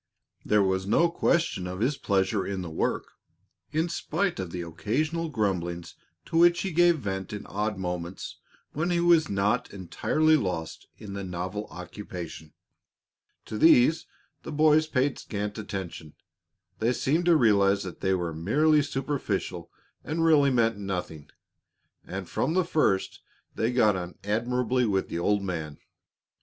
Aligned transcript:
There 0.43 0.63
was 0.63 0.87
no 0.87 1.11
question 1.11 1.67
of 1.67 1.79
his 1.79 1.95
pleasure 1.95 2.43
in 2.43 2.63
the 2.63 2.71
work, 2.71 3.11
in 3.71 3.87
spite 3.87 4.39
of 4.39 4.49
the 4.49 4.63
occasional 4.63 5.29
grumblings 5.29 5.93
to 6.25 6.39
which 6.39 6.61
he 6.61 6.71
gave 6.71 6.97
vent 6.97 7.31
in 7.31 7.45
odd 7.45 7.77
moments 7.77 8.37
when 8.73 8.89
he 8.89 8.99
was 8.99 9.29
not 9.29 9.71
entirely 9.71 10.35
lost 10.35 10.87
in 10.97 11.13
the 11.13 11.23
novel 11.23 11.67
occupation. 11.69 12.51
To 13.45 13.59
these 13.59 14.07
the 14.41 14.51
boys 14.51 14.87
paid 14.87 15.19
scant 15.19 15.59
attention. 15.59 16.15
They 16.79 16.93
seemed 16.93 17.25
to 17.25 17.35
realize 17.37 17.83
that 17.83 17.99
they 17.99 18.15
were 18.15 18.33
merely 18.33 18.81
superficial 18.81 19.69
and 20.03 20.25
really 20.25 20.49
meant 20.49 20.79
nothing, 20.79 21.29
and 22.07 22.27
from 22.27 22.55
the 22.55 22.65
first 22.65 23.19
they 23.53 23.71
got 23.71 23.95
on 23.95 24.15
admirably 24.23 24.87
with 24.87 25.09
the 25.09 25.19
old 25.19 25.43
man. 25.43 25.77